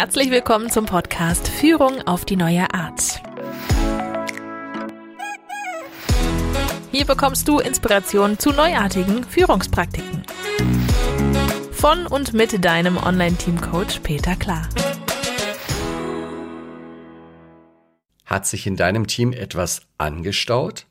[0.00, 3.20] Herzlich willkommen zum Podcast Führung auf die neue Art.
[6.92, 10.22] Hier bekommst du Inspiration zu neuartigen Führungspraktiken.
[11.72, 14.68] Von und mit deinem Online-Team-Coach Peter Klar.
[18.24, 20.86] Hat sich in deinem Team etwas angestaut?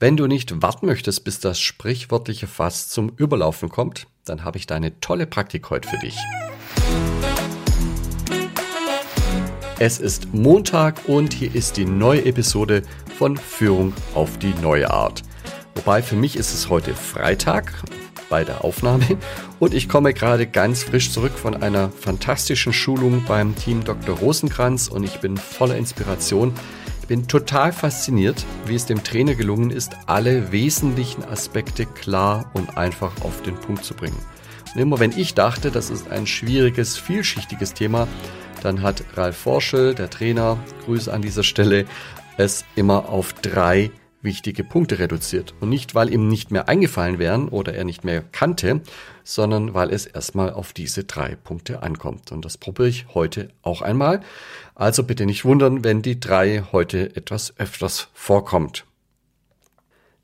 [0.00, 4.66] Wenn du nicht warten möchtest, bis das sprichwörtliche Fass zum Überlaufen kommt, dann habe ich
[4.66, 6.16] da eine tolle Praktik heute für dich.
[9.80, 12.82] Es ist Montag und hier ist die neue Episode
[13.16, 15.22] von Führung auf die neue Art.
[15.76, 17.72] Wobei für mich ist es heute Freitag
[18.28, 19.04] bei der Aufnahme
[19.60, 24.18] und ich komme gerade ganz frisch zurück von einer fantastischen Schulung beim Team Dr.
[24.18, 26.54] Rosenkranz und ich bin voller Inspiration.
[27.02, 32.76] Ich bin total fasziniert, wie es dem Trainer gelungen ist, alle wesentlichen Aspekte klar und
[32.76, 34.18] einfach auf den Punkt zu bringen.
[34.74, 38.08] Und immer wenn ich dachte, das ist ein schwieriges, vielschichtiges Thema,
[38.62, 41.86] dann hat Ralf Forschel, der Trainer, Grüße an dieser Stelle,
[42.36, 43.90] es immer auf drei
[44.22, 45.54] wichtige Punkte reduziert.
[45.60, 48.82] Und nicht, weil ihm nicht mehr eingefallen wären oder er nicht mehr kannte,
[49.22, 52.32] sondern weil es erstmal auf diese drei Punkte ankommt.
[52.32, 54.20] Und das probiere ich heute auch einmal.
[54.74, 58.84] Also bitte nicht wundern, wenn die drei heute etwas öfters vorkommt.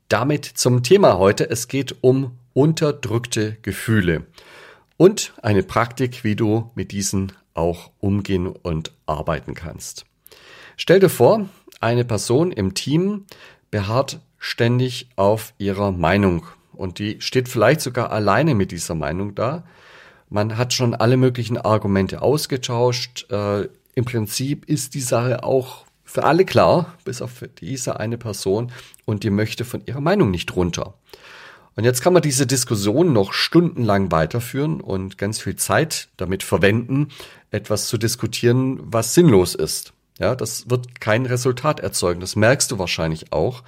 [0.09, 1.49] Damit zum Thema heute.
[1.49, 4.25] Es geht um unterdrückte Gefühle
[4.97, 10.05] und eine Praktik, wie du mit diesen auch umgehen und arbeiten kannst.
[10.77, 13.25] Stell dir vor, eine Person im Team
[13.71, 19.63] beharrt ständig auf ihrer Meinung und die steht vielleicht sogar alleine mit dieser Meinung da.
[20.29, 23.31] Man hat schon alle möglichen Argumente ausgetauscht.
[23.31, 28.71] Äh, Im Prinzip ist die Sache auch für alle klar, bis auf diese eine Person
[29.05, 30.93] und die möchte von ihrer Meinung nicht runter.
[31.75, 37.09] Und jetzt kann man diese Diskussion noch stundenlang weiterführen und ganz viel Zeit damit verwenden,
[37.51, 39.93] etwas zu diskutieren, was sinnlos ist.
[40.17, 42.21] Ja, das wird kein Resultat erzeugen.
[42.21, 43.63] Das merkst du wahrscheinlich auch.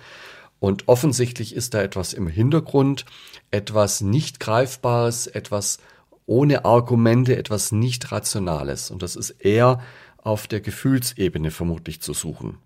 [0.59, 3.06] Und offensichtlich ist da etwas im Hintergrund,
[3.51, 5.79] etwas nicht greifbares, etwas
[6.25, 8.89] ohne Argumente, etwas nicht rationales.
[8.89, 9.81] Und das ist eher
[10.18, 12.57] auf der Gefühlsebene vermutlich zu suchen.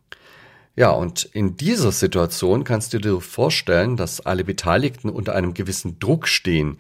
[0.75, 5.99] Ja, und in dieser Situation kannst du dir vorstellen, dass alle Beteiligten unter einem gewissen
[5.99, 6.77] Druck stehen.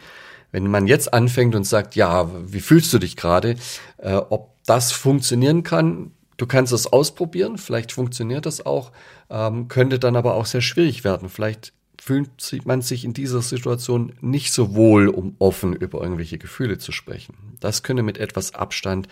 [0.51, 3.55] Wenn man jetzt anfängt und sagt, ja, wie fühlst du dich gerade,
[3.97, 8.91] äh, ob das funktionieren kann, du kannst es ausprobieren, vielleicht funktioniert das auch,
[9.29, 11.29] ähm, könnte dann aber auch sehr schwierig werden.
[11.29, 16.79] Vielleicht fühlt man sich in dieser Situation nicht so wohl, um offen über irgendwelche Gefühle
[16.79, 17.35] zu sprechen.
[17.59, 19.07] Das könnte mit etwas Abstand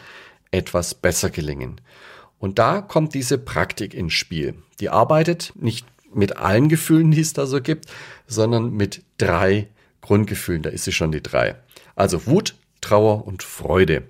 [0.52, 1.80] etwas besser gelingen.
[2.40, 4.56] Und da kommt diese Praktik ins Spiel.
[4.80, 7.86] Die arbeitet nicht mit allen Gefühlen, die es da so gibt,
[8.26, 9.68] sondern mit drei
[10.02, 10.64] Grundgefühlen.
[10.64, 11.56] Da ist sie schon die drei.
[11.96, 14.04] Also Wut, Trauer und Freude.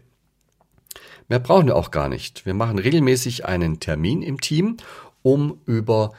[1.27, 2.45] Mehr brauchen wir auch gar nicht.
[2.45, 4.77] Wir machen regelmäßig einen Termin im Team,
[5.21, 6.13] um über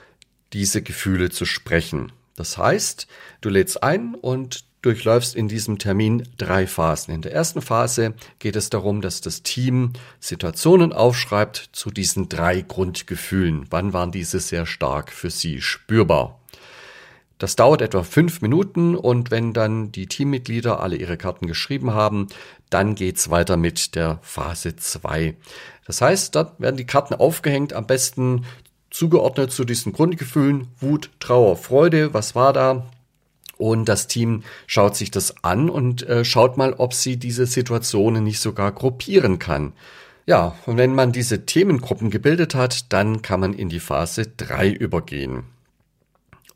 [0.53, 2.13] diese Gefühle zu sprechen.
[2.37, 3.07] Das heißt,
[3.41, 7.15] du lädst ein und durchläufst in diesem Termin drei Phasen.
[7.15, 12.63] In der ersten Phase geht es darum, dass das Team Situationen aufschreibt zu diesen drei
[12.63, 13.67] Grundgefühlen.
[13.71, 16.41] Wann waren diese sehr stark für sie spürbar?
[17.41, 22.27] Das dauert etwa fünf Minuten und wenn dann die Teammitglieder alle ihre Karten geschrieben haben,
[22.69, 25.37] dann geht's weiter mit der Phase zwei.
[25.87, 28.45] Das heißt, da werden die Karten aufgehängt, am besten
[28.91, 32.13] zugeordnet zu diesen Grundgefühlen Wut, Trauer, Freude.
[32.13, 32.87] Was war da?
[33.61, 38.25] Und das Team schaut sich das an und äh, schaut mal, ob sie diese Situationen
[38.25, 39.75] nicht sogar gruppieren kann.
[40.25, 44.71] Ja, und wenn man diese Themengruppen gebildet hat, dann kann man in die Phase 3
[44.71, 45.43] übergehen.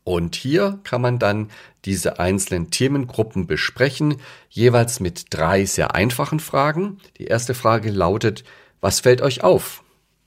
[0.03, 1.51] Und hier kann man dann
[1.85, 4.15] diese einzelnen Themengruppen besprechen,
[4.49, 6.97] jeweils mit drei sehr einfachen Fragen.
[7.19, 8.43] Die erste Frage lautet,
[8.81, 9.83] was fällt euch auf?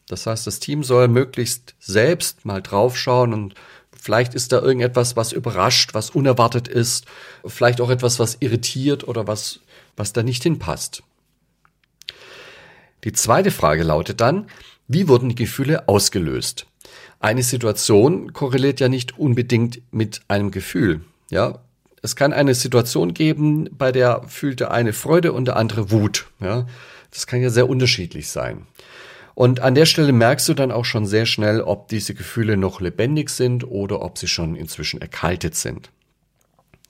[0.06, 3.54] Das heißt, das Team soll möglichst selbst mal draufschauen und
[4.00, 7.06] Vielleicht ist da irgendetwas, was überrascht, was unerwartet ist.
[7.44, 9.60] Vielleicht auch etwas, was irritiert oder was,
[9.96, 11.02] was da nicht hinpasst.
[13.04, 14.46] Die zweite Frage lautet dann,
[14.86, 16.66] wie wurden die Gefühle ausgelöst?
[17.20, 21.02] Eine Situation korreliert ja nicht unbedingt mit einem Gefühl.
[21.30, 21.58] Ja,
[22.00, 26.26] es kann eine Situation geben, bei der fühlt der eine Freude und der andere Wut.
[26.40, 26.66] Ja,
[27.10, 28.66] das kann ja sehr unterschiedlich sein.
[29.38, 32.80] Und an der Stelle merkst du dann auch schon sehr schnell, ob diese Gefühle noch
[32.80, 35.92] lebendig sind oder ob sie schon inzwischen erkaltet sind.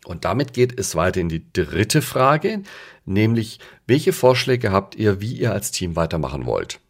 [0.06, 2.62] Und damit geht es weiter in die dritte Frage,
[3.04, 6.80] nämlich welche Vorschläge habt ihr, wie ihr als Team weitermachen wollt?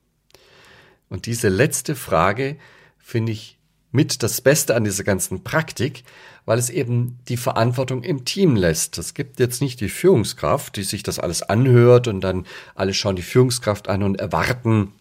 [1.08, 2.56] Und diese letzte Frage
[2.96, 3.58] finde ich
[3.90, 6.05] mit das Beste an dieser ganzen Praktik,
[6.44, 8.96] weil es eben die Verantwortung im Team lässt.
[8.96, 12.46] Es gibt jetzt nicht die Führungskraft, die sich das alles anhört und dann
[12.76, 14.93] alle schauen die Führungskraft an und erwarten,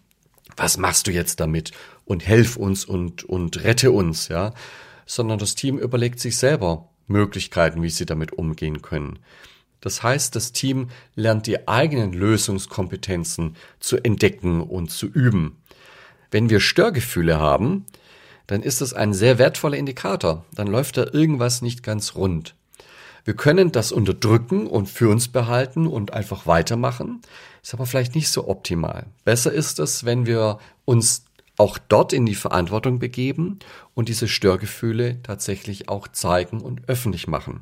[0.58, 1.72] was machst du jetzt damit
[2.04, 4.54] und helf uns und, und rette uns, ja,
[5.06, 9.18] sondern das Team überlegt sich selber Möglichkeiten, wie sie damit umgehen können.
[9.80, 15.56] Das heißt, das Team lernt die eigenen Lösungskompetenzen zu entdecken und zu üben.
[16.30, 17.86] Wenn wir Störgefühle haben,
[18.48, 20.44] dann ist das ein sehr wertvoller Indikator.
[20.52, 22.54] Dann läuft da irgendwas nicht ganz rund.
[23.28, 27.20] Wir können das unterdrücken und für uns behalten und einfach weitermachen.
[27.62, 29.04] Ist aber vielleicht nicht so optimal.
[29.26, 31.26] Besser ist es, wenn wir uns
[31.58, 33.58] auch dort in die Verantwortung begeben
[33.92, 37.60] und diese Störgefühle tatsächlich auch zeigen und öffentlich machen.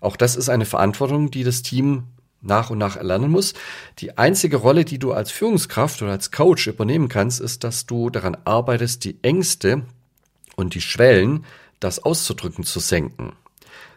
[0.00, 2.02] Auch das ist eine Verantwortung, die das Team
[2.42, 3.54] nach und nach erlernen muss.
[4.00, 8.10] Die einzige Rolle, die du als Führungskraft oder als Coach übernehmen kannst, ist, dass du
[8.10, 9.86] daran arbeitest, die Ängste
[10.56, 11.46] und die Schwellen,
[11.80, 13.32] das auszudrücken, zu senken.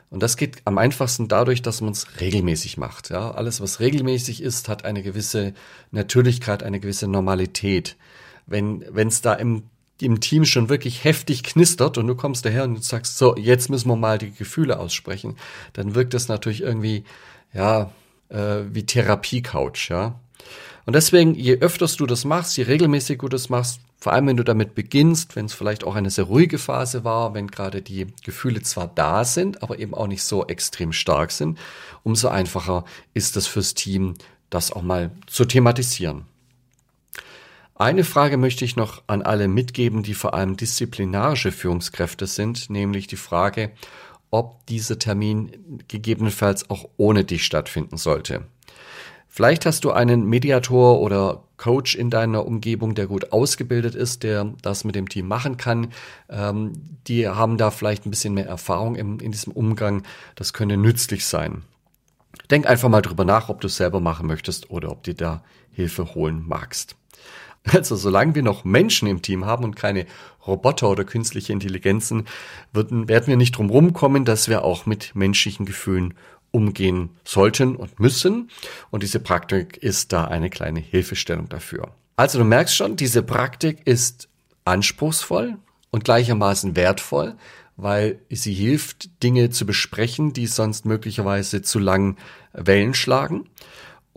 [0.09, 3.09] Und das geht am einfachsten dadurch, dass man es regelmäßig macht.
[3.09, 5.53] Ja, alles, was regelmäßig ist, hat eine gewisse
[5.91, 7.97] Natürlichkeit, eine gewisse Normalität.
[8.45, 9.63] Wenn es da im
[10.01, 13.89] im Team schon wirklich heftig knistert und du kommst daher und sagst, so, jetzt müssen
[13.89, 15.37] wir mal die Gefühle aussprechen,
[15.73, 17.03] dann wirkt das natürlich irgendwie,
[17.53, 17.91] ja,
[18.29, 20.19] äh, wie Therapie-Couch, ja.
[20.87, 24.37] Und deswegen, je öfters du das machst, je regelmäßig du das machst, vor allem wenn
[24.37, 28.07] du damit beginnst, wenn es vielleicht auch eine sehr ruhige Phase war, wenn gerade die
[28.23, 31.59] Gefühle zwar da sind, aber eben auch nicht so extrem stark sind,
[32.03, 34.13] umso einfacher ist es fürs Team,
[34.49, 36.23] das auch mal zu thematisieren.
[37.75, 43.07] Eine Frage möchte ich noch an alle mitgeben, die vor allem disziplinarische Führungskräfte sind, nämlich
[43.07, 43.71] die Frage,
[44.31, 48.45] ob dieser Termin gegebenenfalls auch ohne dich stattfinden sollte.
[49.37, 54.51] Vielleicht hast du einen Mediator oder Coach in deiner Umgebung, der gut ausgebildet ist, der
[54.63, 55.89] das mit dem Team machen kann.
[56.27, 56.73] Ähm,
[57.07, 60.01] die haben da vielleicht ein bisschen mehr Erfahrung im, in diesem Umgang.
[60.33, 61.61] Das könnte nützlich sein.
[62.49, 65.43] Denk einfach mal drüber nach, ob du es selber machen möchtest oder ob du da
[65.69, 66.95] Hilfe holen magst.
[67.71, 70.05] Also solange wir noch Menschen im Team haben und keine
[70.47, 72.25] Roboter oder künstliche Intelligenzen,
[72.71, 76.13] werden, werden wir nicht drum rumkommen, dass wir auch mit menschlichen Gefühlen
[76.57, 78.49] umgehen sollten und müssen.
[78.89, 81.91] Und diese Praktik ist da eine kleine Hilfestellung dafür.
[82.15, 84.27] Also du merkst schon, diese Praktik ist
[84.65, 85.57] anspruchsvoll
[85.91, 87.35] und gleichermaßen wertvoll,
[87.75, 92.17] weil sie hilft, Dinge zu besprechen, die sonst möglicherweise zu lang
[92.53, 93.47] Wellen schlagen.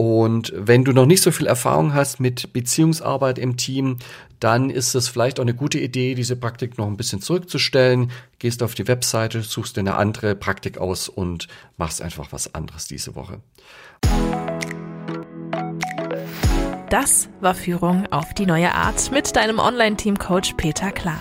[0.00, 3.98] Und wenn du noch nicht so viel Erfahrung hast mit Beziehungsarbeit im Team,
[4.38, 8.10] dann ist es vielleicht auch eine gute Idee, diese Praktik noch ein bisschen zurückzustellen.
[8.38, 12.86] Gehst auf die Webseite, suchst dir eine andere Praktik aus und machst einfach was anderes
[12.86, 13.42] diese Woche.
[16.88, 21.20] Das war Führung auf die neue Art mit deinem Online-Team-Coach Peter Klar.